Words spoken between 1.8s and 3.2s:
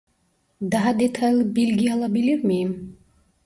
alabilir miyim